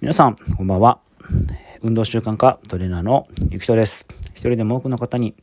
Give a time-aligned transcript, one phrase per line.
[0.00, 1.00] 皆さん、こんばんは。
[1.82, 4.06] 運動習慣科トレーナーのゆきとです。
[4.28, 5.34] 一人でも多くの方に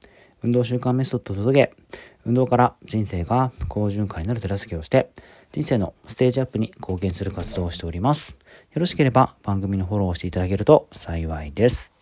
[0.44, 5.12] 運動習慣メソッドを届け、運動から人生が好循環になる手助けをして、
[5.52, 8.38] 人生のステージアップに貢献する活動をしております。
[8.74, 11.94] よろしければ番組のフォローをしていただけると幸いです。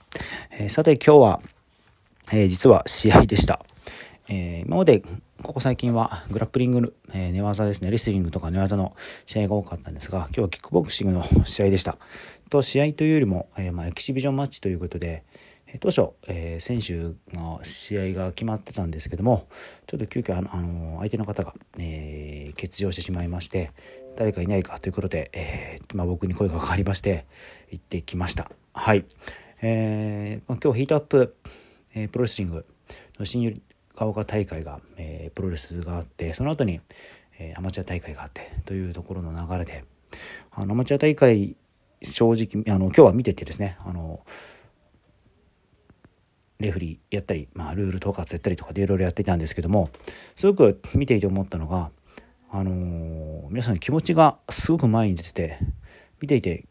[0.51, 1.41] えー、さて今日は、
[2.31, 3.65] えー、実は試合でした。
[4.29, 5.01] えー、今まで
[5.43, 8.95] ここ最近はグラップリング、えー、寝技ですね、レスリングとか寝技の
[9.25, 11.97] 試合が多かったんですが、今日はキックボクシングの試合でした。
[12.49, 15.25] と、試合というよりも、えー、まあ、エキシビジョンマッチということで、
[15.67, 19.49] えー、当初、え選手の試合が決まってたんですけども、
[19.85, 23.71] ちょっと急遽あの、あの相手の方が、え欠場してしまいまして、
[24.15, 27.25] 誰かいないかということで、えまあ、僕に声がかかりまして、
[27.69, 28.49] 行ってきました。
[28.71, 29.03] はい。
[29.61, 31.35] えまあ、今日ヒートアップ、
[31.95, 32.65] えプロレスリング
[33.19, 33.61] の新
[33.95, 36.81] 川岡大会が、え、プロレスがあってその後に、
[37.39, 39.85] え、アマチュア大会があってというところの流れで
[40.51, 41.55] あのアマチュア大会
[42.01, 44.21] 正直あの今日は見ててですねあの
[46.59, 49.89] レフリーやったり、まあ、ルール統括やったりとかでいろいろやってたんですけども
[50.35, 51.91] すごく見ていて思ったのが、
[52.51, 55.59] あのー、皆さん気持ちがすごく前に出てて
[56.21, 56.65] 見ていて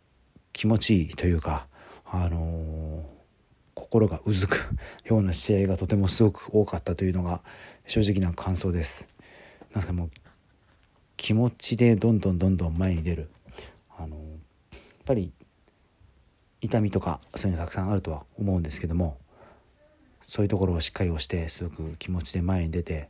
[0.53, 1.67] 気持ちいいというか、
[2.07, 3.22] あのー
[3.75, 4.69] 心がうずく
[5.05, 7.41] ような試合がとてもすごく多かったというのが
[7.87, 9.07] 正直な感想です。
[9.75, 10.11] なんかもう
[11.17, 13.31] 気持ちでどんどんどんどん前に出る
[13.97, 14.25] あのやっ
[15.05, 15.33] ぱり
[16.61, 19.19] 痛みとかそういうのたくさんあるとは思うんですけども
[20.27, 23.09] そういうところをしっかり押してすごく気持ちで前に出て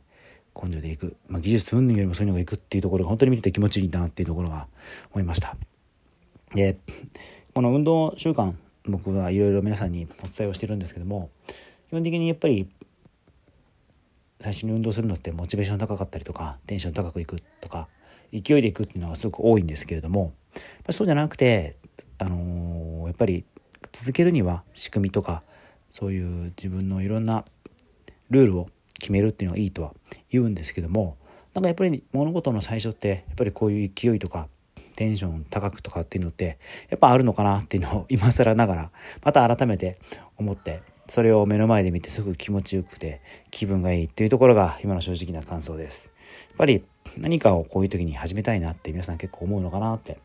[0.55, 4.67] 根性でいく、まあ、技術云々よりもそういうのがいくっていうところが本当に見てて気持ちいいなっていうところが
[5.11, 5.55] 思いました。
[6.53, 6.77] で
[7.53, 8.53] この運動習慣
[8.85, 11.29] 僕はいろいろ皆さんにお伝えをしてるんですけども
[11.89, 12.69] 基本的にやっぱり
[14.39, 17.87] 最初に運動するのってモチベーション高かったりとかテンション高くいくとか
[18.33, 20.33] 勢いでいくっていうのがすごく多いんですけれども
[20.89, 21.77] そうじゃなくて、
[22.17, 23.45] あのー、やっぱり
[23.91, 25.43] 続けるには仕組みとか
[25.91, 27.45] そういう自分のいろんな
[28.31, 28.67] ルールを
[28.99, 29.93] 決めるっていうのがいいとは
[30.29, 31.17] 言うんですけども
[31.53, 34.47] なんかやっぱり物事の最初ってやっぱりこういう勢いとか
[34.95, 36.57] テンション高くとかっていうのって
[36.89, 38.91] やっぱあるのかなっていうのを 今更ながら
[39.23, 39.97] また改めて
[40.37, 43.21] 思ってそれを目の前で見てすごく気持ちよくて
[43.51, 46.11] 気分がいいっていうところが今の正直な感想です。
[46.49, 46.83] やっぱり
[47.17, 50.17] 何かをこういう時に始めたいなって皆さん結構思うのかなって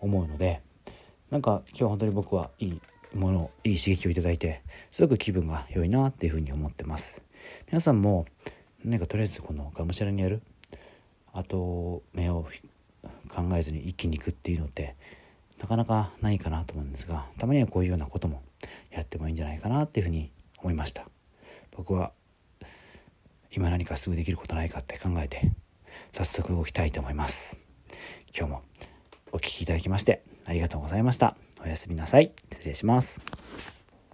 [0.00, 0.60] 思うので
[1.30, 2.80] なんか今日本当に僕はいい
[3.14, 7.22] ものいい刺激をいただいてすごく気分が良いなっていうふうに思ってます
[7.68, 8.26] 皆さんも
[8.84, 10.42] 何かとりあえずこのがむしゃらにやる
[11.32, 12.46] あと目を
[13.28, 14.96] 考えずに一気に行くっていうのって
[15.60, 18.42] なかなかないかなと思うんですがたまにはこういうようなことも
[18.90, 21.06] やってもいいんじゃないかなっていうふうに思いました。
[21.72, 22.12] 僕は
[23.50, 25.42] 今何かすぐできることないかって考えて
[26.12, 27.56] 早速動きたいと思います。
[28.36, 28.62] 今日も
[29.32, 31.36] お聴きいただきましてありがとうございました。
[31.62, 32.32] おやすみなさい。
[32.52, 33.73] 失礼します。